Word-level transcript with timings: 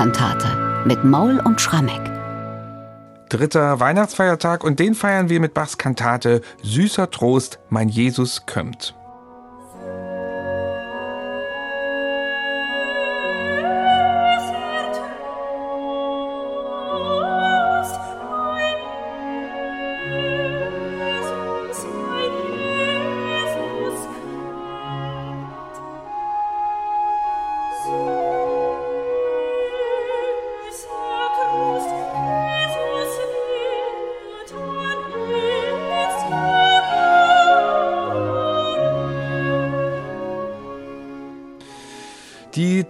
Choralkantate 0.00 0.86
mit 0.86 1.04
Maul 1.04 1.40
und 1.44 1.60
Schrammeck. 1.60 2.00
Dritter 3.28 3.80
Weihnachtsfeiertag 3.80 4.64
und 4.64 4.78
den 4.78 4.94
feiern 4.94 5.28
wir 5.28 5.40
mit 5.40 5.52
Bachs 5.52 5.76
Kantate 5.76 6.40
Süßer 6.62 7.10
Trost, 7.10 7.58
mein 7.68 7.90
Jesus 7.90 8.46
kömmt. 8.46 8.94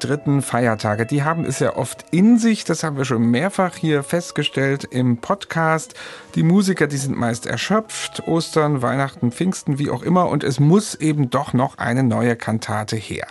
Dritten 0.00 0.42
Feiertage, 0.42 1.06
die 1.06 1.22
haben 1.22 1.44
es 1.44 1.60
ja 1.60 1.76
oft 1.76 2.04
in 2.10 2.38
sich, 2.38 2.64
das 2.64 2.82
haben 2.82 2.96
wir 2.96 3.04
schon 3.04 3.30
mehrfach 3.30 3.76
hier 3.76 4.02
festgestellt 4.02 4.84
im 4.84 5.18
Podcast. 5.18 5.94
Die 6.34 6.42
Musiker, 6.42 6.86
die 6.86 6.96
sind 6.96 7.16
meist 7.16 7.46
erschöpft, 7.46 8.26
Ostern, 8.26 8.82
Weihnachten, 8.82 9.30
Pfingsten, 9.30 9.78
wie 9.78 9.90
auch 9.90 10.02
immer, 10.02 10.28
und 10.28 10.42
es 10.42 10.58
muss 10.58 10.94
eben 10.94 11.30
doch 11.30 11.52
noch 11.52 11.78
eine 11.78 12.02
neue 12.02 12.36
Kantate 12.36 12.96
her. 12.96 13.26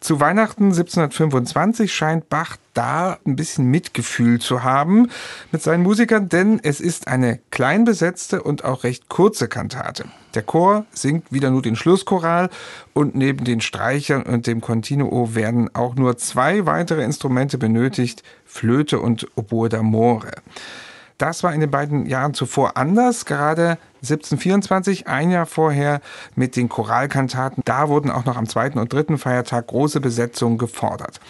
Zu 0.00 0.20
Weihnachten 0.20 0.64
1725 0.64 1.92
scheint 1.92 2.28
Bach 2.28 2.56
da 2.74 3.18
ein 3.26 3.36
bisschen 3.36 3.66
Mitgefühl 3.66 4.40
zu 4.40 4.62
haben 4.62 5.08
mit 5.50 5.62
seinen 5.62 5.82
Musikern, 5.82 6.28
denn 6.28 6.60
es 6.62 6.80
ist 6.80 7.08
eine 7.08 7.40
klein 7.50 7.84
besetzte 7.84 8.42
und 8.42 8.64
auch 8.64 8.84
recht 8.84 9.08
kurze 9.08 9.48
Kantate. 9.48 10.04
Der 10.34 10.42
Chor 10.42 10.86
singt 10.92 11.30
wieder 11.30 11.50
nur 11.50 11.62
den 11.62 11.76
Schlusschoral 11.76 12.48
und 12.94 13.14
neben 13.14 13.44
den 13.44 13.60
Streichern 13.60 14.22
und 14.22 14.46
dem 14.46 14.60
Continuo 14.60 15.34
werden 15.34 15.74
auch 15.74 15.94
nur 15.94 16.16
zwei 16.16 16.64
weitere 16.64 17.04
Instrumente 17.04 17.58
benötigt, 17.58 18.22
Flöte 18.46 18.98
und 19.00 19.26
Oboe 19.36 19.68
d'Amore. 19.68 20.32
Das 21.18 21.44
war 21.44 21.54
in 21.54 21.60
den 21.60 21.70
beiden 21.70 22.06
Jahren 22.06 22.34
zuvor 22.34 22.76
anders. 22.76 23.26
Gerade 23.26 23.78
1724, 24.02 25.06
ein 25.06 25.30
Jahr 25.30 25.46
vorher, 25.46 26.00
mit 26.34 26.56
den 26.56 26.68
Choralkantaten. 26.68 27.62
Da 27.64 27.88
wurden 27.88 28.10
auch 28.10 28.24
noch 28.24 28.36
am 28.36 28.48
zweiten 28.48 28.78
und 28.78 28.92
dritten 28.92 29.18
Feiertag 29.18 29.68
große 29.68 30.00
Besetzungen 30.00 30.58
gefordert. 30.58 31.20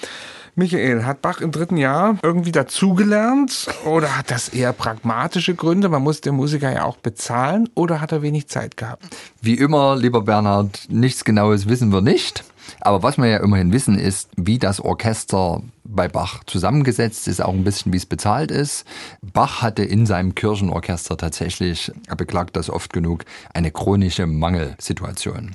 Michael, 0.55 1.07
hat 1.07 1.23
Bach 1.23 1.41
im 1.41 1.51
dritten 1.51 1.79
Jahr 1.79 2.19
irgendwie 2.23 2.53
dazugelernt 2.53 3.69
oder 3.87 4.19
hat 4.19 4.31
das 4.31 4.51
eher 4.51 4.75
pragmatische 4.75 5.55
Gründe? 5.55 5.89
Man 5.89 6.03
muss 6.03 6.21
den 6.21 6.35
Musiker 6.35 6.71
ja 6.71 6.85
auch 6.85 6.99
bezahlen 6.99 7.71
oder 7.75 8.03
hat 8.03 8.13
er 8.13 8.21
wenig 8.21 8.49
Zeit 8.49 8.77
gehabt? 8.77 9.03
Wie 9.41 9.55
immer, 9.55 9.97
lieber 9.97 10.21
Bernhard, 10.21 10.89
nichts 10.91 11.25
Genaues 11.25 11.69
wissen 11.71 11.91
wir 11.91 12.03
nicht. 12.03 12.45
Aber 12.83 13.03
was 13.03 13.17
wir 13.17 13.29
ja 13.29 13.39
immerhin 13.39 13.73
wissen, 13.73 13.99
ist, 13.99 14.29
wie 14.37 14.59
das 14.59 14.79
Orchester 14.79 15.63
bei 15.85 16.09
Bach 16.09 16.45
zusammengesetzt 16.45 17.29
ist, 17.29 17.41
auch 17.41 17.55
ein 17.55 17.65
bisschen, 17.65 17.95
wie 17.95 17.97
es 17.97 18.07
bezahlt 18.07 18.51
ist. 18.51 18.85
Bach 19.23 19.63
hatte 19.63 19.85
in 19.85 20.05
seinem 20.05 20.35
Kirchenorchester 20.35 21.17
tatsächlich, 21.17 21.91
er 22.09 22.17
beklagt 22.17 22.57
das 22.57 22.69
oft 22.69 22.93
genug, 22.93 23.25
eine 23.55 23.71
chronische 23.71 24.27
Mangelsituation. 24.27 25.55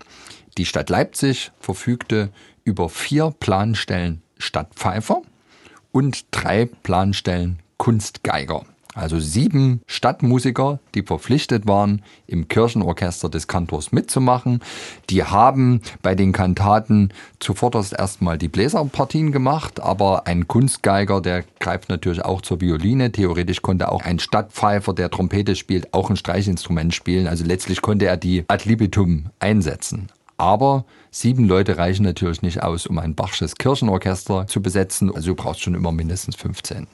Die 0.57 0.65
Stadt 0.65 0.89
Leipzig 0.89 1.51
verfügte 1.59 2.29
über 2.63 2.89
vier 2.89 3.31
Planstellen 3.39 4.23
Stadtpfeifer 4.39 5.21
und 5.92 6.25
drei 6.31 6.65
Planstellen 6.83 7.59
Kunstgeiger. 7.77 8.64
Also 8.98 9.20
sieben 9.20 9.81
Stadtmusiker, 9.86 10.80
die 10.95 11.03
verpflichtet 11.03 11.67
waren, 11.67 12.02
im 12.25 12.48
Kirchenorchester 12.48 13.30
des 13.30 13.48
Kantors 13.48 13.92
mitzumachen. 13.92 14.59
Die 15.11 15.23
haben 15.23 15.81
bei 16.02 16.15
den 16.15 16.31
Kantaten 16.33 17.14
zuvorderst 17.39 17.93
erstmal 17.93 18.39
die 18.39 18.48
Bläserpartien 18.48 19.31
gemacht, 19.31 19.80
aber 19.80 20.25
ein 20.25 20.48
Kunstgeiger, 20.48 21.21
der 21.21 21.43
greift 21.59 21.89
natürlich 21.89 22.25
auch 22.25 22.42
zur 22.42 22.59
Violine. 22.59 23.11
Theoretisch 23.11 23.61
konnte 23.61 23.92
auch 23.92 24.04
ein 24.04 24.17
Stadtpfeifer, 24.17 24.93
der 24.93 25.11
Trompete 25.11 25.55
spielt, 25.55 25.93
auch 25.93 26.09
ein 26.09 26.17
Streichinstrument 26.17 26.95
spielen. 26.95 27.27
Also 27.27 27.45
letztlich 27.45 27.83
konnte 27.83 28.08
er 28.08 28.17
die 28.17 28.45
ad 28.48 28.67
libitum 28.67 29.27
einsetzen. 29.37 30.09
Aber 30.37 30.86
sieben 31.09 31.45
Leute 31.45 31.77
reichen 31.77 32.03
natürlich 32.03 32.42
nicht 32.42 32.61
aus, 32.61 32.86
um 32.86 32.99
ein 32.99 33.15
Bachsches 33.15 33.55
Kirchenorchester 33.55 34.48
zu 34.48 34.61
besetzen. 34.61 35.14
Also 35.14 35.31
du 35.31 35.36
brauchst 35.36 35.61
schon 35.61 35.73
immer 35.75 35.92
mindestens 35.92 36.36
15. 36.36 36.87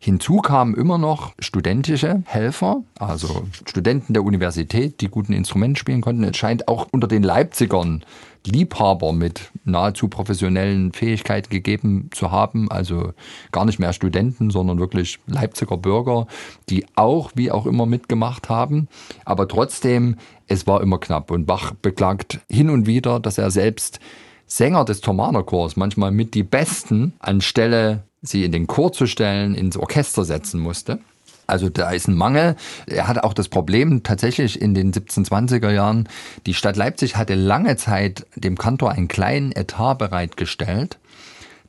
Hinzu 0.00 0.38
kamen 0.38 0.74
immer 0.74 0.98
noch 0.98 1.32
studentische 1.38 2.24
Helfer, 2.26 2.82
also 2.98 3.46
Studenten 3.66 4.14
der 4.14 4.24
Universität, 4.24 5.00
die 5.00 5.06
guten 5.06 5.32
Instrument 5.32 5.78
spielen 5.78 6.00
konnten. 6.00 6.24
Es 6.24 6.36
scheint 6.36 6.66
auch 6.66 6.88
unter 6.90 7.06
den 7.06 7.22
Leipzigern 7.22 8.04
Liebhaber 8.46 9.12
mit 9.12 9.52
nahezu 9.64 10.08
professionellen 10.08 10.92
Fähigkeiten 10.92 11.50
gegeben 11.50 12.10
zu 12.12 12.30
haben. 12.30 12.70
Also 12.70 13.12
gar 13.52 13.64
nicht 13.64 13.78
mehr 13.78 13.92
Studenten, 13.92 14.50
sondern 14.50 14.78
wirklich 14.78 15.18
Leipziger 15.26 15.76
Bürger, 15.76 16.26
die 16.68 16.86
auch, 16.94 17.32
wie 17.34 17.50
auch 17.50 17.66
immer, 17.66 17.86
mitgemacht 17.86 18.48
haben. 18.48 18.88
Aber 19.24 19.48
trotzdem, 19.48 20.16
es 20.46 20.66
war 20.66 20.80
immer 20.80 20.98
knapp. 20.98 21.30
Und 21.30 21.46
Bach 21.46 21.72
beklagt 21.72 22.40
hin 22.50 22.70
und 22.70 22.86
wieder, 22.86 23.20
dass 23.20 23.38
er 23.38 23.50
selbst 23.50 24.00
Sänger 24.46 24.84
des 24.84 25.00
Thomanerchors 25.00 25.76
manchmal 25.76 26.10
mit 26.10 26.34
die 26.34 26.42
Besten 26.42 27.14
anstelle 27.20 28.04
sie 28.22 28.44
in 28.44 28.52
den 28.52 28.66
Chor 28.66 28.92
zu 28.92 29.06
stellen, 29.06 29.54
ins 29.54 29.76
Orchester 29.76 30.24
setzen 30.24 30.60
musste. 30.60 31.00
Also 31.46 31.68
da 31.68 31.90
ist 31.90 32.08
ein 32.08 32.14
Mangel. 32.14 32.56
Er 32.86 33.08
hatte 33.08 33.24
auch 33.24 33.34
das 33.34 33.48
Problem 33.48 34.02
tatsächlich 34.02 34.60
in 34.60 34.74
den 34.74 34.92
1720er 34.92 35.70
Jahren. 35.70 36.08
Die 36.46 36.54
Stadt 36.54 36.76
Leipzig 36.76 37.16
hatte 37.16 37.34
lange 37.34 37.76
Zeit 37.76 38.26
dem 38.36 38.56
Kantor 38.56 38.92
einen 38.92 39.08
kleinen 39.08 39.52
Etat 39.52 39.94
bereitgestellt, 39.94 40.98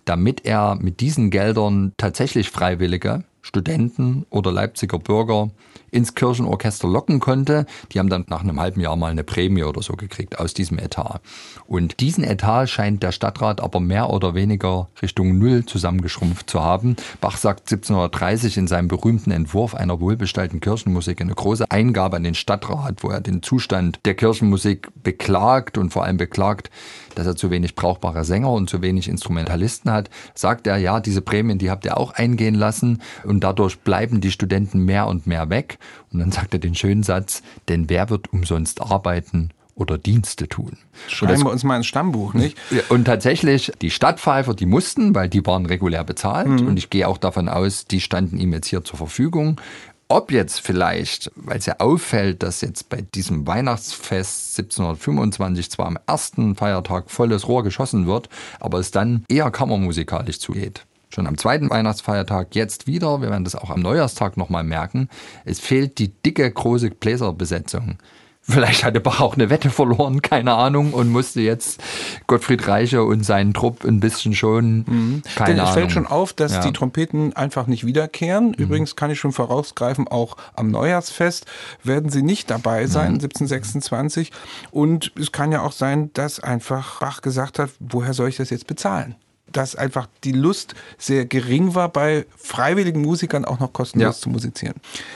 damit 0.05 0.45
er 0.45 0.75
mit 0.75 0.99
diesen 0.99 1.31
Geldern 1.31 1.93
tatsächlich 1.97 2.49
Freiwillige 2.49 3.23
Studenten 3.53 4.25
oder 4.31 4.51
Leipziger 4.51 4.97
Bürger 4.97 5.51
ins 5.91 6.15
Kirchenorchester 6.15 6.87
locken 6.87 7.19
konnte. 7.19 7.67
Die 7.91 7.99
haben 7.99 8.09
dann 8.09 8.25
nach 8.27 8.41
einem 8.41 8.59
halben 8.59 8.81
Jahr 8.81 8.95
mal 8.95 9.11
eine 9.11 9.23
Prämie 9.23 9.61
oder 9.61 9.83
so 9.83 9.93
gekriegt 9.93 10.39
aus 10.39 10.55
diesem 10.55 10.79
Etat. 10.79 11.21
Und 11.67 11.99
diesen 11.99 12.23
Etat 12.23 12.65
scheint 12.65 13.03
der 13.03 13.11
Stadtrat 13.11 13.61
aber 13.61 13.79
mehr 13.79 14.09
oder 14.09 14.33
weniger 14.33 14.89
Richtung 15.03 15.37
Null 15.37 15.65
zusammengeschrumpft 15.65 16.49
zu 16.49 16.61
haben. 16.61 16.95
Bach 17.21 17.37
sagt 17.37 17.71
1730 17.71 18.57
in 18.57 18.67
seinem 18.67 18.87
berühmten 18.87 19.29
Entwurf 19.29 19.75
einer 19.75 19.99
wohlbestallten 19.99 20.59
Kirchenmusik 20.59 21.21
eine 21.21 21.35
große 21.35 21.69
Eingabe 21.69 22.17
an 22.17 22.23
den 22.23 22.33
Stadtrat, 22.33 23.03
wo 23.03 23.09
er 23.09 23.21
den 23.21 23.43
Zustand 23.43 23.99
der 24.05 24.15
Kirchenmusik 24.15 24.89
beklagt 25.03 25.77
und 25.77 25.91
vor 25.91 26.05
allem 26.05 26.17
beklagt, 26.17 26.71
dass 27.13 27.27
er 27.27 27.35
zu 27.35 27.51
wenig 27.51 27.75
brauchbare 27.75 28.25
Sänger 28.25 28.51
und 28.51 28.67
zu 28.67 28.81
wenig 28.81 29.07
Instrumentalisten 29.07 29.91
hat, 29.91 30.09
sagt 30.33 30.65
er, 30.65 30.77
ja, 30.77 30.99
diese 30.99 31.21
Prämien, 31.21 31.59
die 31.59 31.69
habt 31.69 31.85
ihr 31.85 31.97
auch 31.97 32.13
eingehen 32.13 32.55
lassen 32.55 33.03
und 33.23 33.42
dadurch 33.43 33.79
bleiben 33.79 34.21
die 34.21 34.31
Studenten 34.31 34.79
mehr 34.79 35.07
und 35.07 35.27
mehr 35.27 35.49
weg. 35.49 35.77
Und 36.11 36.19
dann 36.19 36.31
sagt 36.31 36.53
er 36.53 36.59
den 36.59 36.75
schönen 36.75 37.03
Satz, 37.03 37.43
denn 37.67 37.89
wer 37.89 38.09
wird 38.09 38.31
umsonst 38.31 38.81
arbeiten 38.81 39.49
oder 39.75 39.97
Dienste 39.97 40.47
tun. 40.47 40.77
Schreiben 41.07 41.33
das, 41.33 41.43
wir 41.43 41.51
uns 41.51 41.63
mal 41.63 41.77
ins 41.77 41.87
Stammbuch, 41.87 42.33
nicht? 42.33 42.57
Und 42.89 43.05
tatsächlich, 43.05 43.71
die 43.81 43.89
Stadtpfeifer, 43.89 44.53
die 44.53 44.67
mussten, 44.67 45.15
weil 45.15 45.29
die 45.29 45.45
waren 45.45 45.65
regulär 45.65 46.03
bezahlt. 46.03 46.47
Mhm. 46.47 46.67
Und 46.67 46.77
ich 46.77 46.89
gehe 46.89 47.07
auch 47.07 47.17
davon 47.17 47.49
aus, 47.49 47.85
die 47.85 47.99
standen 47.99 48.37
ihm 48.37 48.53
jetzt 48.53 48.67
hier 48.67 48.83
zur 48.83 48.97
Verfügung. 48.97 49.59
Ob 50.09 50.31
jetzt 50.31 50.59
vielleicht, 50.59 51.31
weil 51.35 51.57
es 51.57 51.65
ja 51.65 51.79
auffällt, 51.79 52.43
dass 52.43 52.61
jetzt 52.61 52.89
bei 52.89 53.01
diesem 53.01 53.47
Weihnachtsfest 53.47 54.59
1725 54.59 55.71
zwar 55.71 55.87
am 55.87 55.97
ersten 56.05 56.55
Feiertag 56.55 57.09
volles 57.09 57.47
Rohr 57.47 57.63
geschossen 57.63 58.05
wird, 58.05 58.29
aber 58.59 58.77
es 58.77 58.91
dann 58.91 59.25
eher 59.27 59.49
kammermusikalisch 59.49 60.39
zugeht. 60.39 60.85
Schon 61.13 61.27
am 61.27 61.37
zweiten 61.37 61.69
Weihnachtsfeiertag 61.69 62.55
jetzt 62.55 62.87
wieder, 62.87 63.21
wir 63.21 63.29
werden 63.29 63.43
das 63.43 63.53
auch 63.53 63.69
am 63.69 63.81
Neujahrstag 63.81 64.35
nochmal 64.35 64.63
merken, 64.63 65.09
es 65.45 65.59
fehlt 65.59 65.99
die 65.99 66.07
dicke, 66.07 66.49
große 66.49 66.89
Bläserbesetzung. 66.89 67.99
Vielleicht 68.41 68.83
hatte 68.83 68.99
Bach 68.99 69.21
auch 69.21 69.35
eine 69.35 69.51
Wette 69.51 69.69
verloren, 69.69 70.23
keine 70.23 70.55
Ahnung, 70.55 70.91
und 70.91 71.11
musste 71.11 71.39
jetzt 71.41 71.83
Gottfried 72.25 72.67
Reiche 72.67 73.03
und 73.03 73.23
seinen 73.23 73.53
Trupp 73.53 73.85
ein 73.85 73.99
bisschen 73.99 74.33
schonen. 74.33 74.85
Mhm. 74.87 75.21
Keine 75.35 75.53
Denn 75.53 75.63
es 75.63 75.69
fällt 75.69 75.91
schon 75.91 76.07
auf, 76.07 76.33
dass 76.33 76.53
ja. 76.53 76.61
die 76.61 76.73
Trompeten 76.73 77.35
einfach 77.35 77.67
nicht 77.67 77.85
wiederkehren. 77.85 78.47
Mhm. 78.47 78.53
Übrigens 78.55 78.95
kann 78.95 79.11
ich 79.11 79.19
schon 79.19 79.33
vorausgreifen, 79.33 80.07
auch 80.07 80.35
am 80.55 80.71
Neujahrsfest 80.71 81.45
werden 81.83 82.09
sie 82.09 82.23
nicht 82.23 82.49
dabei 82.49 82.87
sein, 82.87 83.13
mhm. 83.13 83.19
1726. 83.19 84.31
Und 84.71 85.11
es 85.17 85.31
kann 85.31 85.51
ja 85.51 85.61
auch 85.61 85.73
sein, 85.73 86.09
dass 86.13 86.39
einfach 86.39 86.99
Bach 87.01 87.21
gesagt 87.21 87.59
hat, 87.59 87.69
woher 87.79 88.13
soll 88.13 88.29
ich 88.29 88.37
das 88.37 88.49
jetzt 88.49 88.65
bezahlen? 88.65 89.15
Dass 89.53 89.75
einfach 89.75 90.07
die 90.23 90.31
Lust 90.31 90.75
sehr 90.97 91.25
gering 91.25 91.75
war, 91.75 91.89
bei 91.89 92.25
freiwilligen 92.35 93.01
Musikern 93.01 93.45
auch 93.45 93.59
noch 93.59 93.73
kostenlos 93.73 94.17
ja. 94.17 94.21
zu 94.21 94.29
musizieren. 94.29 94.75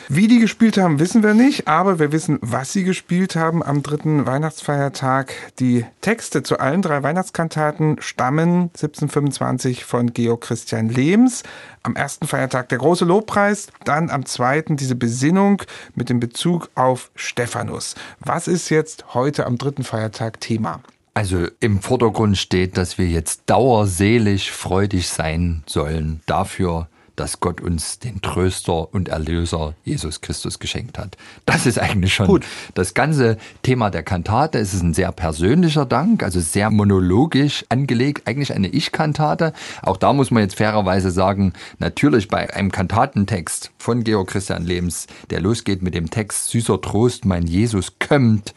Wie 0.09 0.27
die 0.27 0.39
gespielt 0.39 0.77
haben, 0.77 0.99
wissen 0.99 1.23
wir 1.23 1.33
nicht, 1.33 1.67
aber 1.67 1.99
wir 1.99 2.11
wissen, 2.11 2.39
was 2.41 2.73
sie 2.73 2.83
gespielt 2.83 3.35
haben 3.35 3.63
am 3.63 3.83
dritten 3.83 4.25
Weihnachtsfeiertag. 4.25 5.33
Die 5.59 5.85
Texte 6.01 6.43
zu 6.43 6.59
allen 6.59 6.81
drei 6.81 7.03
Weihnachtskantaten 7.03 7.97
stammen 7.99 8.69
1725 8.73 9.85
von 9.85 10.13
Georg 10.13 10.41
Christian 10.41 10.89
Lehms. 10.89 11.43
Am 11.83 11.95
ersten 11.95 12.27
Feiertag 12.27 12.69
der 12.69 12.79
große 12.79 13.05
Lobpreis, 13.05 13.67
dann 13.85 14.09
am 14.09 14.25
zweiten 14.25 14.77
diese 14.77 14.95
Besinnung 14.95 15.61
mit 15.95 16.09
dem 16.09 16.19
Bezug 16.19 16.69
auf 16.75 17.11
Stephanus. 17.15 17.95
Was 18.19 18.47
ist 18.47 18.69
jetzt 18.69 19.13
heute 19.13 19.45
am 19.45 19.57
dritten 19.57 19.83
Feiertag 19.83 20.41
Thema? 20.41 20.81
Also 21.17 21.47
im 21.61 21.81
Vordergrund 21.81 22.37
steht, 22.37 22.77
dass 22.77 22.99
wir 22.99 23.07
jetzt 23.07 23.41
dauerselig 23.47 24.51
freudig 24.51 25.09
sein 25.09 25.63
sollen 25.65 26.21
dafür, 26.27 26.89
dass 27.15 27.39
Gott 27.39 27.59
uns 27.59 27.97
den 27.97 28.21
Tröster 28.21 28.93
und 28.93 29.09
Erlöser 29.09 29.73
Jesus 29.83 30.21
Christus 30.21 30.59
geschenkt 30.59 30.99
hat. 30.99 31.17
Das 31.47 31.65
ist 31.65 31.79
eigentlich 31.79 32.13
schon 32.13 32.27
Gut. 32.27 32.45
das 32.75 32.93
ganze 32.93 33.39
Thema 33.63 33.89
der 33.89 34.03
Kantate. 34.03 34.59
Es 34.59 34.75
ist 34.75 34.83
ein 34.83 34.93
sehr 34.93 35.11
persönlicher 35.11 35.87
Dank, 35.87 36.21
also 36.21 36.39
sehr 36.39 36.69
monologisch 36.69 37.65
angelegt, 37.69 38.27
eigentlich 38.27 38.53
eine 38.53 38.67
Ich-Kantate. 38.67 39.53
Auch 39.81 39.97
da 39.97 40.13
muss 40.13 40.29
man 40.29 40.43
jetzt 40.43 40.57
fairerweise 40.57 41.09
sagen, 41.09 41.53
natürlich 41.79 42.27
bei 42.27 42.53
einem 42.53 42.71
Kantatentext 42.71 43.71
von 43.79 44.03
Georg 44.03 44.27
Christian 44.27 44.65
Lebens, 44.65 45.07
der 45.31 45.41
losgeht 45.41 45.81
mit 45.81 45.95
dem 45.95 46.11
Text 46.11 46.49
Süßer 46.49 46.79
Trost, 46.79 47.25
mein 47.25 47.47
Jesus 47.47 47.93
kommt 47.97 48.53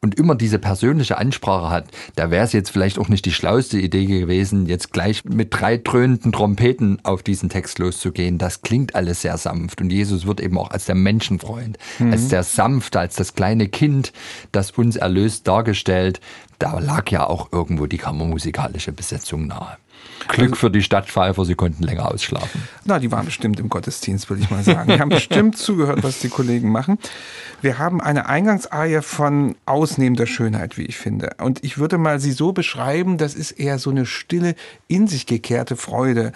und 0.00 0.18
immer 0.18 0.34
diese 0.34 0.58
persönliche 0.58 1.18
Ansprache 1.18 1.70
hat, 1.70 1.86
da 2.14 2.30
wäre 2.30 2.44
es 2.44 2.52
jetzt 2.52 2.70
vielleicht 2.70 2.98
auch 2.98 3.08
nicht 3.08 3.24
die 3.24 3.32
schlauste 3.32 3.78
Idee 3.78 4.06
gewesen, 4.06 4.66
jetzt 4.66 4.92
gleich 4.92 5.24
mit 5.24 5.48
drei 5.50 5.76
dröhnenden 5.76 6.32
Trompeten 6.32 6.98
auf 7.04 7.22
diesen 7.22 7.48
Text 7.48 7.78
loszugehen. 7.78 8.38
Das 8.38 8.62
klingt 8.62 8.94
alles 8.94 9.22
sehr 9.22 9.36
sanft 9.36 9.80
und 9.80 9.90
Jesus 9.90 10.26
wird 10.26 10.40
eben 10.40 10.58
auch 10.58 10.70
als 10.70 10.86
der 10.86 10.94
Menschenfreund, 10.94 11.78
mhm. 11.98 12.12
als 12.12 12.28
der 12.28 12.42
Sanfte, 12.42 13.00
als 13.00 13.16
das 13.16 13.34
kleine 13.34 13.68
Kind, 13.68 14.12
das 14.52 14.70
uns 14.72 14.96
erlöst 14.96 15.46
dargestellt. 15.48 16.20
Da 16.58 16.78
lag 16.78 17.10
ja 17.10 17.26
auch 17.26 17.52
irgendwo 17.52 17.86
die 17.86 17.98
kammermusikalische 17.98 18.92
Besetzung 18.92 19.46
nahe. 19.46 19.76
Glück 20.28 20.56
für 20.56 20.70
die 20.70 20.82
Stadtpfeifer, 20.82 21.44
sie 21.44 21.54
konnten 21.54 21.82
länger 21.82 22.12
ausschlafen. 22.12 22.62
Na, 22.84 22.98
die 22.98 23.10
waren 23.10 23.24
bestimmt 23.24 23.58
im 23.60 23.68
Gottesdienst, 23.68 24.28
würde 24.28 24.42
ich 24.42 24.50
mal 24.50 24.62
sagen. 24.62 24.92
Die 24.92 25.00
haben 25.00 25.08
bestimmt 25.08 25.56
zugehört, 25.56 26.02
was 26.02 26.18
die 26.18 26.28
Kollegen 26.28 26.70
machen. 26.70 26.98
Wir 27.62 27.78
haben 27.78 28.00
eine 28.00 28.28
Eingangsarie 28.28 29.00
von 29.00 29.56
ausnehmender 29.64 30.26
Schönheit, 30.26 30.76
wie 30.76 30.84
ich 30.84 30.98
finde. 30.98 31.30
Und 31.38 31.64
ich 31.64 31.78
würde 31.78 31.98
mal 31.98 32.20
sie 32.20 32.32
so 32.32 32.52
beschreiben, 32.52 33.16
das 33.16 33.34
ist 33.34 33.52
eher 33.52 33.78
so 33.78 33.90
eine 33.90 34.06
stille, 34.06 34.54
in 34.86 35.06
sich 35.06 35.26
gekehrte 35.26 35.76
Freude 35.76 36.32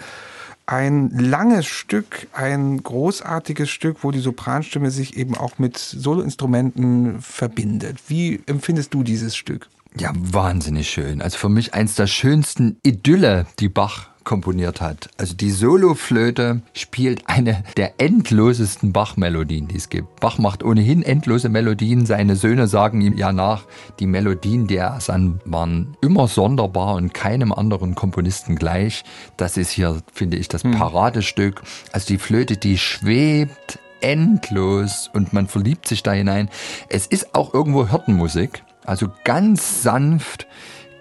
ein 0.65 1.09
langes 1.09 1.65
Stück, 1.65 2.27
ein 2.31 2.81
großartiges 2.81 3.69
Stück, 3.69 3.97
wo 4.01 4.11
die 4.11 4.19
Sopranstimme 4.19 4.91
sich 4.91 5.17
eben 5.17 5.35
auch 5.35 5.59
mit 5.59 5.77
Soloinstrumenten 5.77 7.21
verbindet. 7.21 7.97
Wie 8.07 8.41
empfindest 8.45 8.93
du 8.93 9.03
dieses 9.03 9.35
Stück? 9.35 9.67
Ja, 9.99 10.11
wahnsinnig 10.15 10.89
schön. 10.89 11.21
Also 11.21 11.37
für 11.37 11.49
mich 11.49 11.73
eins 11.73 11.95
der 11.95 12.07
schönsten 12.07 12.77
Idylle, 12.83 13.45
die 13.59 13.69
Bach 13.69 14.07
komponiert 14.23 14.81
hat. 14.81 15.09
Also 15.17 15.35
die 15.35 15.51
Soloflöte 15.51 16.61
spielt 16.73 17.27
eine 17.27 17.63
der 17.77 17.99
endlosesten 17.99 18.93
Bach-Melodien, 18.93 19.67
die 19.67 19.75
es 19.75 19.89
gibt. 19.89 20.19
Bach 20.19 20.37
macht 20.37 20.63
ohnehin 20.63 21.03
endlose 21.03 21.49
Melodien. 21.49 22.05
Seine 22.05 22.35
Söhne 22.35 22.67
sagen 22.67 23.01
ihm 23.01 23.17
ja 23.17 23.31
nach, 23.31 23.65
die 23.99 24.07
Melodien, 24.07 24.67
die 24.67 24.77
er 24.77 24.99
sang, 25.01 25.39
waren 25.45 25.97
immer 26.01 26.27
sonderbar 26.27 26.95
und 26.95 27.13
keinem 27.13 27.51
anderen 27.51 27.95
Komponisten 27.95 28.55
gleich. 28.55 29.03
Das 29.37 29.57
ist 29.57 29.71
hier, 29.71 30.01
finde 30.11 30.37
ich, 30.37 30.47
das 30.47 30.63
hm. 30.63 30.71
Paradestück. 30.71 31.61
Also 31.91 32.07
die 32.07 32.17
Flöte, 32.17 32.57
die 32.57 32.77
schwebt 32.77 33.79
endlos 34.01 35.09
und 35.13 35.33
man 35.33 35.47
verliebt 35.47 35.87
sich 35.87 36.03
da 36.03 36.11
hinein. 36.11 36.49
Es 36.89 37.07
ist 37.07 37.35
auch 37.35 37.53
irgendwo 37.53 37.89
Hirtenmusik. 37.89 38.63
Also 38.85 39.07
ganz 39.23 39.83
sanft, 39.83 40.47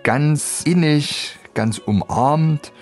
ganz 0.03 0.63
innig, 0.65 1.37
ganz 1.55 1.79
umarmt. 1.79 2.73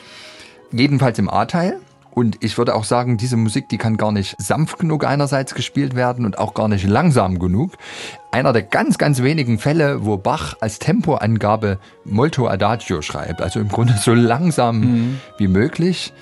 Jedenfalls 0.72 1.18
im 1.18 1.28
A-Teil. 1.28 1.80
Und 2.12 2.42
ich 2.42 2.58
würde 2.58 2.74
auch 2.74 2.84
sagen, 2.84 3.16
diese 3.16 3.36
Musik, 3.36 3.68
die 3.68 3.78
kann 3.78 3.96
gar 3.96 4.12
nicht 4.12 4.34
sanft 4.38 4.78
genug 4.78 5.06
einerseits 5.06 5.54
gespielt 5.54 5.94
werden 5.94 6.24
und 6.24 6.38
auch 6.38 6.54
gar 6.54 6.68
nicht 6.68 6.86
langsam 6.86 7.38
genug. 7.38 7.72
Einer 8.32 8.52
der 8.52 8.62
ganz, 8.62 8.98
ganz 8.98 9.22
wenigen 9.22 9.58
Fälle, 9.58 10.04
wo 10.04 10.16
Bach 10.16 10.56
als 10.60 10.80
Tempoangabe 10.80 11.78
Molto 12.04 12.48
Adagio 12.48 13.00
schreibt, 13.00 13.40
also 13.40 13.60
im 13.60 13.68
Grunde 13.68 13.94
so 13.94 14.12
langsam 14.12 14.80
mhm. 14.80 15.20
wie 15.38 15.48
möglich. 15.48 16.12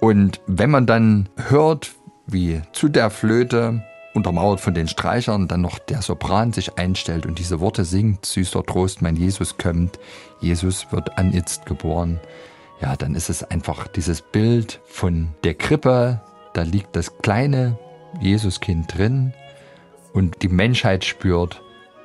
Und 0.00 0.40
wenn 0.46 0.70
man 0.70 0.86
dann 0.86 1.28
hört, 1.48 1.92
wie 2.26 2.60
zu 2.72 2.88
der 2.88 3.10
Flöte 3.10 3.82
untermauert 4.18 4.60
von 4.60 4.74
den 4.74 4.88
Streichern, 4.88 5.48
dann 5.48 5.62
noch 5.62 5.78
der 5.78 6.02
Sopran 6.02 6.52
sich 6.52 6.78
einstellt 6.78 7.24
und 7.24 7.38
diese 7.38 7.60
Worte 7.60 7.84
singt, 7.84 8.26
süßer 8.26 8.64
Trost, 8.64 9.00
mein 9.00 9.16
Jesus 9.16 9.56
kommt, 9.56 9.98
Jesus 10.40 10.92
wird 10.92 11.16
anitzt 11.16 11.64
geboren. 11.64 12.20
Ja, 12.82 12.96
dann 12.96 13.14
ist 13.14 13.30
es 13.30 13.42
einfach 13.42 13.88
dieses 13.88 14.20
Bild 14.20 14.80
von 14.86 15.30
der 15.44 15.54
Krippe, 15.54 16.20
da 16.52 16.62
liegt 16.62 16.94
das 16.94 17.18
kleine 17.18 17.78
Jesuskind 18.20 18.96
drin 18.96 19.32
und 20.12 20.42
die 20.42 20.48
Menschheit 20.48 21.04
spürt, 21.04 21.62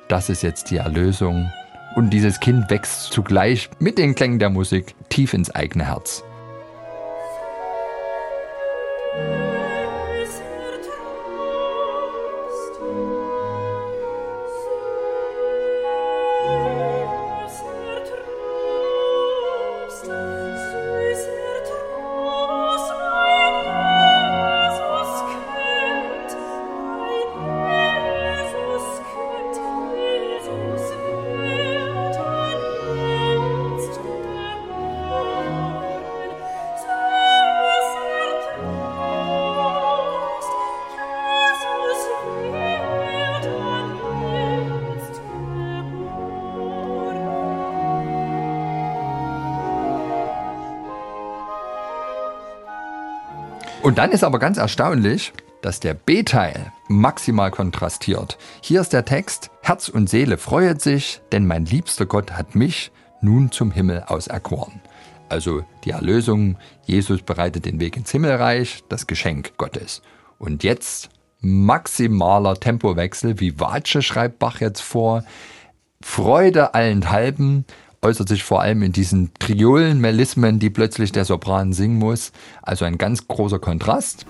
das 0.08 0.28
ist 0.28 0.42
jetzt 0.42 0.70
die 0.70 0.76
Erlösung. 0.76 1.50
Und 1.96 2.10
dieses 2.10 2.40
Kind 2.40 2.70
wächst 2.70 3.12
zugleich 3.12 3.70
mit 3.78 3.98
den 3.98 4.14
Klängen 4.14 4.38
der 4.38 4.50
Musik 4.50 4.94
tief 5.08 5.32
ins 5.32 5.50
eigene 5.50 5.86
Herz. 5.86 6.24
Und 53.84 53.98
dann 53.98 54.12
ist 54.12 54.24
aber 54.24 54.38
ganz 54.38 54.56
erstaunlich, 54.56 55.34
dass 55.60 55.78
der 55.78 55.92
B-Teil 55.92 56.72
maximal 56.88 57.50
kontrastiert. 57.50 58.38
Hier 58.62 58.80
ist 58.80 58.94
der 58.94 59.04
Text, 59.04 59.50
Herz 59.60 59.90
und 59.90 60.08
Seele 60.08 60.38
freuet 60.38 60.80
sich, 60.80 61.20
denn 61.32 61.46
mein 61.46 61.66
liebster 61.66 62.06
Gott 62.06 62.32
hat 62.32 62.54
mich 62.54 62.92
nun 63.20 63.52
zum 63.52 63.70
Himmel 63.70 64.04
auserkoren. 64.06 64.80
Also 65.28 65.66
die 65.84 65.90
Erlösung, 65.90 66.56
Jesus 66.86 67.20
bereitet 67.20 67.66
den 67.66 67.78
Weg 67.78 67.98
ins 67.98 68.10
Himmelreich, 68.10 68.84
das 68.88 69.06
Geschenk 69.06 69.58
Gottes. 69.58 70.00
Und 70.38 70.64
jetzt 70.64 71.10
maximaler 71.40 72.54
Tempowechsel, 72.54 73.38
wie 73.38 73.60
Watsche 73.60 74.00
schreibt 74.00 74.38
Bach 74.38 74.62
jetzt 74.62 74.80
vor, 74.80 75.24
Freude 76.00 76.72
allenthalben, 76.72 77.66
äußert 78.04 78.28
sich 78.28 78.44
vor 78.44 78.60
allem 78.60 78.82
in 78.82 78.92
diesen 78.92 79.32
Triolen, 79.38 80.00
Melismen, 80.00 80.58
die 80.58 80.70
plötzlich 80.70 81.10
der 81.12 81.24
Sopran 81.24 81.72
singen 81.72 81.98
muss. 81.98 82.32
Also 82.62 82.84
ein 82.84 82.98
ganz 82.98 83.26
großer 83.26 83.58
Kontrast. 83.58 84.26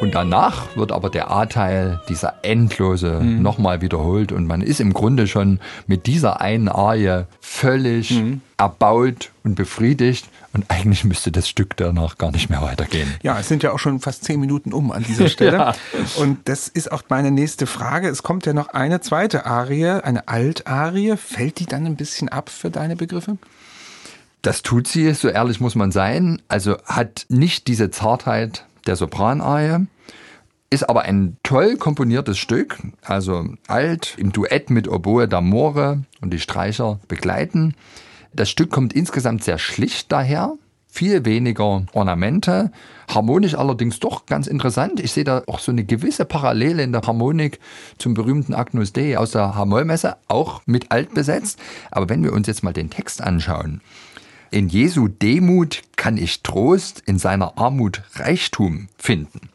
Und 0.00 0.14
danach 0.14 0.76
wird 0.76 0.92
aber 0.92 1.10
der 1.10 1.30
A-Teil, 1.30 2.00
dieser 2.08 2.36
endlose, 2.42 3.20
mhm. 3.20 3.42
nochmal 3.42 3.82
wiederholt. 3.82 4.32
Und 4.32 4.46
man 4.46 4.62
ist 4.62 4.80
im 4.80 4.94
Grunde 4.94 5.26
schon 5.26 5.60
mit 5.86 6.06
dieser 6.06 6.40
einen 6.40 6.68
Arie 6.68 7.24
völlig 7.40 8.10
mhm. 8.12 8.40
erbaut 8.56 9.30
und 9.44 9.56
befriedigt. 9.56 10.26
Und 10.54 10.64
eigentlich 10.68 11.04
müsste 11.04 11.30
das 11.30 11.48
Stück 11.48 11.76
danach 11.76 12.16
gar 12.16 12.32
nicht 12.32 12.48
mehr 12.48 12.62
weitergehen. 12.62 13.14
Ja, 13.22 13.38
es 13.38 13.48
sind 13.48 13.62
ja 13.62 13.72
auch 13.72 13.78
schon 13.78 14.00
fast 14.00 14.24
zehn 14.24 14.40
Minuten 14.40 14.72
um 14.72 14.90
an 14.90 15.04
dieser 15.04 15.28
Stelle. 15.28 15.52
ja. 15.52 15.74
Und 16.16 16.48
das 16.48 16.68
ist 16.68 16.90
auch 16.90 17.02
meine 17.10 17.30
nächste 17.30 17.66
Frage. 17.66 18.08
Es 18.08 18.22
kommt 18.22 18.46
ja 18.46 18.54
noch 18.54 18.68
eine 18.68 19.02
zweite 19.02 19.44
Arie, 19.44 19.86
eine 20.02 20.28
Altarie. 20.28 21.16
Fällt 21.18 21.60
die 21.60 21.66
dann 21.66 21.84
ein 21.84 21.96
bisschen 21.96 22.30
ab 22.30 22.48
für 22.48 22.70
deine 22.70 22.96
Begriffe? 22.96 23.36
Das 24.40 24.62
tut 24.62 24.88
sie, 24.88 25.12
so 25.12 25.28
ehrlich 25.28 25.60
muss 25.60 25.74
man 25.74 25.92
sein. 25.92 26.40
Also 26.48 26.78
hat 26.86 27.26
nicht 27.28 27.66
diese 27.66 27.90
Zartheit 27.90 28.64
der 28.90 28.96
Sopranarie. 28.96 29.86
Ist 30.68 30.88
aber 30.88 31.02
ein 31.02 31.36
toll 31.42 31.76
komponiertes 31.76 32.38
Stück, 32.38 32.78
also 33.02 33.44
alt, 33.66 34.14
im 34.18 34.32
Duett 34.32 34.70
mit 34.70 34.88
Oboe 34.88 35.24
d'Amore 35.24 36.02
und 36.20 36.32
die 36.32 36.38
Streicher 36.38 37.00
begleiten. 37.08 37.74
Das 38.32 38.50
Stück 38.50 38.70
kommt 38.70 38.92
insgesamt 38.92 39.42
sehr 39.42 39.58
schlicht 39.58 40.12
daher, 40.12 40.54
viel 40.86 41.24
weniger 41.24 41.86
Ornamente, 41.92 42.70
harmonisch 43.08 43.54
allerdings 43.54 44.00
doch 44.00 44.26
ganz 44.26 44.46
interessant. 44.46 45.00
Ich 45.00 45.12
sehe 45.12 45.24
da 45.24 45.42
auch 45.46 45.60
so 45.60 45.72
eine 45.72 45.84
gewisse 45.84 46.24
Parallele 46.24 46.82
in 46.82 46.92
der 46.92 47.02
Harmonik 47.02 47.58
zum 47.98 48.14
berühmten 48.14 48.54
Agnus 48.54 48.92
Dei 48.92 49.18
aus 49.18 49.32
der 49.32 49.54
Hamollmesse, 49.54 50.16
auch 50.28 50.62
mit 50.66 50.90
alt 50.90 51.14
besetzt. 51.14 51.60
Aber 51.90 52.08
wenn 52.08 52.22
wir 52.22 52.32
uns 52.32 52.46
jetzt 52.46 52.62
mal 52.62 52.72
den 52.72 52.90
Text 52.90 53.22
anschauen, 53.22 53.80
in 54.50 54.68
Jesu 54.68 55.08
Demut 55.08 55.82
kann 55.96 56.16
ich 56.16 56.42
Trost, 56.42 57.02
in 57.06 57.18
seiner 57.18 57.58
Armut 57.58 58.02
Reichtum 58.14 58.88
finden. 58.98 59.50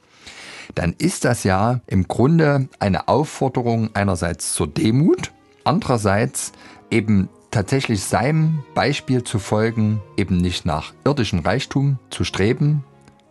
Dann 0.74 0.94
ist 0.98 1.25
das 1.25 1.44
ja 1.44 1.82
im 1.88 2.08
Grunde 2.08 2.68
eine 2.80 3.08
Aufforderung 3.08 3.90
einerseits 3.94 4.54
zur 4.54 4.68
Demut, 4.68 5.32
andererseits 5.64 6.54
eben 6.90 7.30
tatsächlich 7.52 8.04
seinem 8.04 8.64
Beispiel 8.74 9.24
zu 9.24 9.40
folgen, 9.40 10.02
eben 10.18 10.38
nicht 10.38 10.66
nach 10.66 10.94
irdischem 11.06 11.40
Reichtum 11.40 12.00
zu 12.10 12.24
streben, 12.24 12.84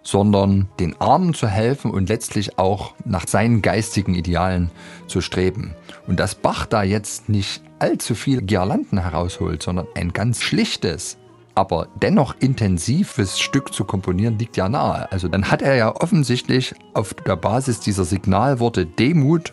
sondern 0.02 0.68
den 0.78 1.00
Armen 1.00 1.34
zu 1.34 1.48
helfen 1.48 1.90
und 1.90 2.08
letztlich 2.08 2.58
auch 2.58 2.94
nach 3.04 3.26
seinen 3.26 3.62
geistigen 3.62 4.14
Idealen 4.14 4.70
zu 5.06 5.20
streben. 5.20 5.74
Und 6.06 6.20
dass 6.20 6.34
Bach 6.34 6.66
da 6.66 6.82
jetzt 6.82 7.28
nicht 7.28 7.62
allzu 7.78 8.14
viel 8.14 8.42
Girlanden 8.42 8.98
herausholt, 8.98 9.62
sondern 9.62 9.86
ein 9.94 10.12
ganz 10.12 10.42
schlichtes, 10.42 11.16
aber 11.54 11.88
dennoch 11.94 12.34
intensives 12.40 13.38
Stück 13.38 13.72
zu 13.72 13.84
komponieren, 13.84 14.38
liegt 14.38 14.56
ja 14.56 14.68
nahe. 14.68 15.10
Also 15.12 15.28
dann 15.28 15.50
hat 15.50 15.62
er 15.62 15.76
ja 15.76 15.94
offensichtlich 15.94 16.74
auf 16.94 17.14
der 17.14 17.36
Basis 17.36 17.80
dieser 17.80 18.04
Signalworte 18.04 18.86
Demut 18.86 19.52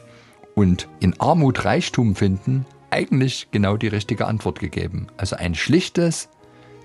und 0.56 0.88
in 1.00 1.20
Armut 1.20 1.66
Reichtum 1.66 2.16
finden 2.16 2.66
eigentlich 2.90 3.48
genau 3.52 3.78
die 3.78 3.88
richtige 3.88 4.28
Antwort 4.28 4.60
gegeben. 4.60 5.08
Also 5.18 5.36
ein 5.36 5.56
schlichtes, 5.56 6.30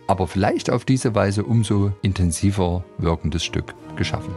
aber 0.06 0.28
vielleicht 0.28 0.70
auf 0.70 0.84
diese 0.84 1.14
Weise 1.14 1.44
umso 1.44 1.92
intensiver 2.02 2.84
wirkendes 2.98 3.44
Stück 3.44 3.74
geschaffen. 3.96 4.34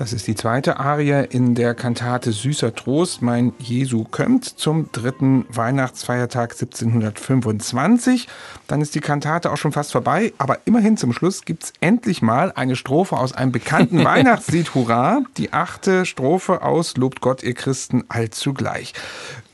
Das 0.00 0.14
ist 0.14 0.26
die 0.26 0.34
zweite 0.34 0.80
Arie 0.80 1.26
in 1.28 1.54
der 1.54 1.74
Kantate 1.74 2.32
Süßer 2.32 2.74
Trost, 2.74 3.20
mein 3.20 3.52
Jesu 3.58 4.04
kommt 4.04 4.46
zum 4.46 4.90
dritten 4.92 5.44
Weihnachtsfeiertag 5.50 6.52
1725. 6.52 8.26
Dann 8.66 8.80
ist 8.80 8.94
die 8.94 9.00
Kantate 9.00 9.52
auch 9.52 9.58
schon 9.58 9.72
fast 9.72 9.92
vorbei, 9.92 10.32
aber 10.38 10.60
immerhin 10.64 10.96
zum 10.96 11.12
Schluss 11.12 11.44
gibt 11.44 11.64
es 11.64 11.72
endlich 11.80 12.22
mal 12.22 12.50
eine 12.50 12.76
Strophe 12.76 13.18
aus 13.18 13.34
einem 13.34 13.52
bekannten 13.52 14.02
Weihnachtslied, 14.04 14.74
Hurra, 14.74 15.20
die 15.36 15.52
achte 15.52 16.06
Strophe 16.06 16.62
aus 16.62 16.96
Lobt 16.96 17.20
Gott, 17.20 17.42
ihr 17.42 17.52
Christen, 17.52 18.04
allzugleich. 18.08 18.94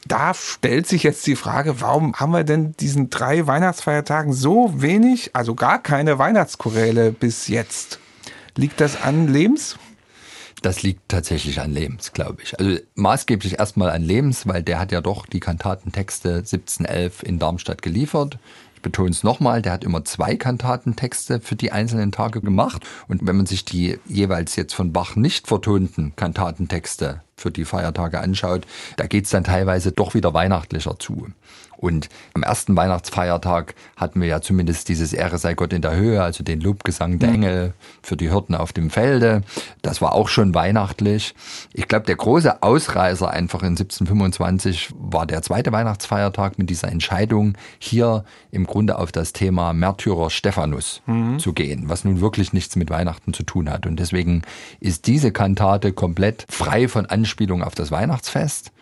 Da 0.06 0.32
stellt 0.32 0.86
sich 0.86 1.02
jetzt 1.02 1.26
die 1.26 1.34
Frage, 1.34 1.80
warum 1.80 2.14
haben 2.14 2.30
wir 2.30 2.44
denn 2.44 2.76
diesen 2.78 3.10
drei 3.10 3.48
Weihnachtsfeiertagen 3.48 4.32
so 4.32 4.72
wenig, 4.76 5.30
also 5.32 5.56
gar 5.56 5.82
keine 5.82 6.20
Weihnachtschoräle 6.20 7.10
bis 7.10 7.48
jetzt? 7.48 7.98
Liegt 8.54 8.80
das 8.80 9.02
an 9.02 9.26
Lebens? 9.26 9.76
Das 10.66 10.82
liegt 10.82 11.08
tatsächlich 11.08 11.60
an 11.60 11.72
Lems, 11.72 12.12
glaube 12.12 12.42
ich. 12.42 12.58
Also 12.58 12.78
maßgeblich 12.96 13.60
erstmal 13.60 13.90
an 13.90 14.02
Lems, 14.02 14.48
weil 14.48 14.64
der 14.64 14.80
hat 14.80 14.90
ja 14.90 15.00
doch 15.00 15.24
die 15.24 15.38
Kantatentexte 15.38 16.38
1711 16.38 17.22
in 17.22 17.38
Darmstadt 17.38 17.82
geliefert. 17.82 18.36
Ich 18.74 18.82
betone 18.82 19.10
es 19.10 19.22
nochmal, 19.22 19.62
der 19.62 19.70
hat 19.70 19.84
immer 19.84 20.04
zwei 20.04 20.34
Kantatentexte 20.34 21.40
für 21.40 21.54
die 21.54 21.70
einzelnen 21.70 22.10
Tage 22.10 22.40
gemacht. 22.40 22.84
Und 23.06 23.24
wenn 23.24 23.36
man 23.36 23.46
sich 23.46 23.64
die 23.64 24.00
jeweils 24.06 24.56
jetzt 24.56 24.74
von 24.74 24.92
Bach 24.92 25.14
nicht 25.14 25.46
vertonten 25.46 26.16
Kantatentexte 26.16 27.22
für 27.36 27.52
die 27.52 27.64
Feiertage 27.64 28.18
anschaut, 28.18 28.66
da 28.96 29.06
geht 29.06 29.26
es 29.26 29.30
dann 29.30 29.44
teilweise 29.44 29.92
doch 29.92 30.14
wieder 30.14 30.34
weihnachtlicher 30.34 30.98
zu. 30.98 31.28
Und 31.76 32.08
am 32.34 32.42
ersten 32.42 32.76
Weihnachtsfeiertag 32.76 33.74
hatten 33.96 34.20
wir 34.20 34.28
ja 34.28 34.40
zumindest 34.40 34.88
dieses 34.88 35.12
Ehre 35.12 35.38
sei 35.38 35.54
Gott 35.54 35.72
in 35.72 35.82
der 35.82 35.96
Höhe, 35.96 36.22
also 36.22 36.42
den 36.42 36.60
Lobgesang 36.60 37.18
der 37.18 37.30
Engel 37.30 37.74
für 38.02 38.16
die 38.16 38.30
Hirten 38.30 38.54
auf 38.54 38.72
dem 38.72 38.90
Felde. 38.90 39.42
Das 39.82 40.00
war 40.00 40.12
auch 40.12 40.28
schon 40.28 40.54
weihnachtlich. 40.54 41.34
Ich 41.72 41.88
glaube, 41.88 42.06
der 42.06 42.16
große 42.16 42.62
Ausreißer 42.62 43.30
einfach 43.30 43.62
in 43.62 43.70
1725 43.70 44.90
war 44.98 45.26
der 45.26 45.42
zweite 45.42 45.72
Weihnachtsfeiertag 45.72 46.58
mit 46.58 46.70
dieser 46.70 46.88
Entscheidung, 46.88 47.56
hier 47.78 48.24
im 48.50 48.66
Grunde 48.66 48.98
auf 48.98 49.12
das 49.12 49.32
Thema 49.32 49.72
Märtyrer 49.72 50.30
Stephanus 50.30 51.02
mhm. 51.06 51.38
zu 51.38 51.52
gehen, 51.52 51.88
was 51.88 52.04
nun 52.04 52.20
wirklich 52.20 52.52
nichts 52.52 52.76
mit 52.76 52.90
Weihnachten 52.90 53.32
zu 53.34 53.42
tun 53.42 53.70
hat. 53.70 53.86
Und 53.86 54.00
deswegen 54.00 54.42
ist 54.80 55.06
diese 55.06 55.32
Kantate 55.32 55.92
komplett 55.92 56.46
frei 56.48 56.88
von 56.88 57.06
Anspielung 57.06 57.62
auf 57.62 57.74
das 57.74 57.90
Weihnachtsfest. 57.90 58.72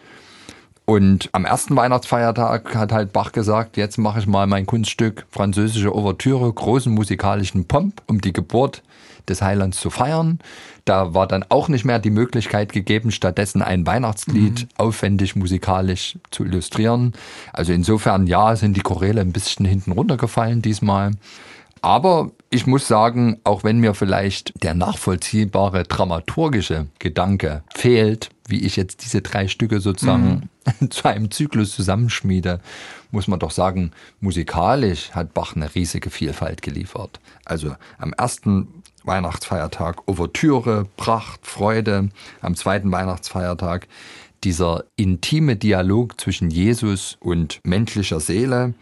Und 0.87 1.31
am 1.33 1.47
ersten 1.47 1.77
Weihnachtsfeiertag 1.77 2.75
hat 2.75 2.93
halt 2.93 3.13
Bach 3.13 3.33
gesagt, 3.33 3.79
jetzt 3.79 3.97
mache 3.97 4.19
ich 4.19 4.27
mal 4.27 4.47
mein 4.47 4.67
Kunststück 4.67 5.25
französische 5.31 5.95
Ouvertüre, 5.95 6.53
großen 6.53 6.93
musikalischen 6.93 7.67
Pomp, 7.67 8.03
um 8.07 8.21
die 8.21 8.35
Geburt 8.35 8.83
des 9.27 9.41
Heilands 9.41 9.81
zu 9.81 9.89
feiern. 9.89 10.39
Da 10.85 11.15
war 11.15 11.27
dann 11.27 11.45
auch 11.49 11.69
nicht 11.69 11.87
mehr 11.87 11.99
die 11.99 12.11
Möglichkeit 12.11 12.73
gegeben, 12.73 13.11
stattdessen 13.11 13.63
ein 13.63 13.87
Weihnachtslied 13.87 14.63
mhm. 14.63 14.69
aufwendig 14.77 15.37
musikalisch 15.37 16.19
zu 16.31 16.45
illustrieren. 16.45 17.13
Also 17.55 17.73
insofern, 17.73 18.27
ja, 18.27 18.55
sind 18.55 18.77
die 18.77 18.83
Choräle 18.83 19.23
ein 19.23 19.33
bisschen 19.33 19.65
hinten 19.65 19.93
runtergefallen 19.93 20.61
diesmal. 20.61 21.13
Aber 21.81 22.31
ich 22.51 22.67
muss 22.67 22.87
sagen, 22.87 23.41
auch 23.45 23.65
wenn 23.65 23.79
mir 23.79 23.95
vielleicht 23.95 24.53
der 24.63 24.75
nachvollziehbare 24.75 25.85
dramaturgische 25.85 26.87
Gedanke 26.99 27.63
fehlt, 27.75 28.31
wie 28.49 28.61
ich 28.65 28.77
jetzt 28.77 29.05
diese 29.05 29.23
drei 29.23 29.49
Stücke 29.49 29.81
sozusagen 29.81 30.29
mhm. 30.29 30.43
zu 30.91 31.09
einem 31.09 31.31
Zyklus 31.31 31.75
zusammenschmiede, 31.75 32.61
muss 33.11 33.29
man 33.29 33.39
doch 33.39 33.51
sagen, 33.51 33.93
musikalisch 34.21 35.11
hat 35.13 35.35
Bach 35.35 35.57
eine 35.57 35.75
riesige 35.75 36.11
Vielfalt 36.11 36.63
geliefert. 36.63 37.21
Also 37.45 37.77
am 37.99 38.13
ersten 38.13 38.83
Weihnachtsfeiertag 39.05 40.09
Ouvertüre, 40.09 40.87
Pracht, 40.97 41.47
Freude, 41.47 42.09
am 42.41 42.57
zweiten 42.57 42.91
Weihnachtsfeiertag 42.91 43.87
dieser 44.43 44.85
intime 44.97 45.57
Dialog 45.57 46.21
zwischen 46.21 46.51
Jesus 46.51 47.17
und 47.21 47.61
menschlicher 47.65 48.21
Seele 48.21 48.75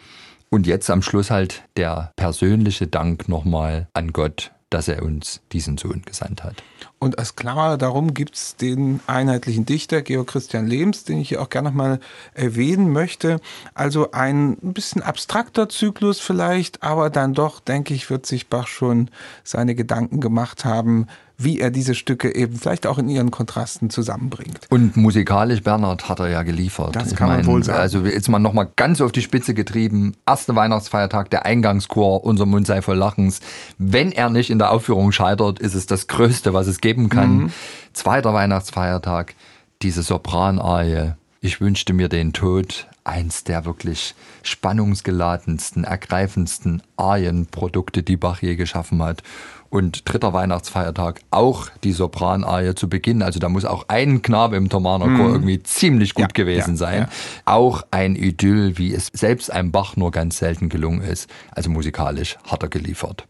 und 0.50 0.66
jetzt 0.66 0.90
am 0.90 1.02
Schluss 1.02 1.30
halt 1.30 1.62
der 1.76 2.12
persönliche 2.16 2.86
Dank 2.86 3.28
nochmal 3.28 3.88
an 3.94 4.12
Gott 4.12 4.52
dass 4.72 4.88
er 4.88 5.02
uns 5.02 5.40
diesen 5.52 5.76
Sohn 5.76 6.02
gesandt 6.02 6.42
hat. 6.42 6.62
Und 6.98 7.18
als 7.18 7.36
Klammer 7.36 7.76
darum 7.76 8.14
gibt 8.14 8.36
es 8.36 8.56
den 8.56 9.00
einheitlichen 9.06 9.66
Dichter 9.66 10.02
Georg 10.02 10.28
Christian 10.28 10.66
Lehms, 10.66 11.04
den 11.04 11.18
ich 11.18 11.28
hier 11.28 11.42
auch 11.42 11.50
gerne 11.50 11.68
nochmal 11.68 12.00
erwähnen 12.32 12.90
möchte. 12.90 13.40
Also 13.74 14.12
ein 14.12 14.56
bisschen 14.60 15.02
abstrakter 15.02 15.68
Zyklus 15.68 16.20
vielleicht, 16.20 16.82
aber 16.82 17.10
dann 17.10 17.34
doch, 17.34 17.60
denke 17.60 17.92
ich, 17.92 18.08
wird 18.08 18.24
sich 18.24 18.48
Bach 18.48 18.66
schon 18.66 19.10
seine 19.42 19.74
Gedanken 19.74 20.20
gemacht 20.20 20.64
haben, 20.64 21.06
wie 21.44 21.60
er 21.60 21.70
diese 21.70 21.94
Stücke 21.94 22.34
eben 22.34 22.56
vielleicht 22.56 22.86
auch 22.86 22.98
in 22.98 23.08
ihren 23.08 23.30
Kontrasten 23.30 23.90
zusammenbringt. 23.90 24.60
Und 24.70 24.96
musikalisch, 24.96 25.62
Bernhard, 25.62 26.08
hat 26.08 26.20
er 26.20 26.28
ja 26.28 26.42
geliefert. 26.42 26.96
Das 26.96 27.14
kann 27.14 27.28
man 27.28 27.46
wohl 27.46 27.62
sagen. 27.62 27.78
Also 27.78 28.00
jetzt 28.00 28.28
mal 28.28 28.38
nochmal 28.38 28.68
ganz 28.76 29.00
auf 29.00 29.12
die 29.12 29.22
Spitze 29.22 29.54
getrieben. 29.54 30.14
Erster 30.26 30.54
Weihnachtsfeiertag, 30.56 31.30
der 31.30 31.44
Eingangschor, 31.46 32.24
unser 32.24 32.46
Mund 32.46 32.66
sei 32.66 32.82
voll 32.82 32.96
Lachens. 32.96 33.40
Wenn 33.78 34.12
er 34.12 34.30
nicht 34.30 34.50
in 34.50 34.58
der 34.58 34.70
Aufführung 34.70 35.12
scheitert, 35.12 35.58
ist 35.58 35.74
es 35.74 35.86
das 35.86 36.06
Größte, 36.06 36.54
was 36.54 36.66
es 36.66 36.80
geben 36.80 37.08
kann. 37.08 37.36
Mhm. 37.36 37.52
Zweiter 37.92 38.34
Weihnachtsfeiertag, 38.34 39.34
diese 39.82 40.02
Sopranarie. 40.02 41.12
Ich 41.40 41.60
wünschte 41.60 41.92
mir 41.92 42.08
den 42.08 42.32
Tod. 42.32 42.86
Eins 43.04 43.44
der 43.44 43.64
wirklich 43.64 44.14
spannungsgeladensten, 44.42 45.84
ergreifendsten 45.84 46.82
Arienprodukte, 46.96 48.02
die 48.02 48.16
Bach 48.16 48.42
je 48.42 48.56
geschaffen 48.56 49.02
hat. 49.02 49.22
Und 49.70 50.02
dritter 50.04 50.34
Weihnachtsfeiertag 50.34 51.20
auch 51.30 51.70
die 51.82 51.92
Sopranarie 51.92 52.74
zu 52.74 52.90
Beginn. 52.90 53.22
Also 53.22 53.40
da 53.40 53.48
muss 53.48 53.64
auch 53.64 53.86
ein 53.88 54.20
Knabe 54.20 54.56
im 54.56 54.68
Thomaner 54.68 55.06
Chor 55.06 55.30
mm. 55.30 55.32
irgendwie 55.32 55.62
ziemlich 55.62 56.12
gut 56.12 56.24
ja, 56.24 56.44
gewesen 56.44 56.72
ja, 56.72 56.76
sein. 56.76 57.00
Ja. 57.00 57.08
Auch 57.46 57.82
ein 57.90 58.14
Idyll, 58.14 58.76
wie 58.76 58.92
es 58.92 59.08
selbst 59.14 59.50
einem 59.50 59.72
Bach 59.72 59.96
nur 59.96 60.10
ganz 60.10 60.36
selten 60.36 60.68
gelungen 60.68 61.00
ist. 61.00 61.30
Also 61.52 61.70
musikalisch 61.70 62.36
hat 62.46 62.62
er 62.62 62.68
geliefert. 62.68 63.26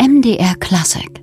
MDR 0.00 0.54
Classic 0.56 1.17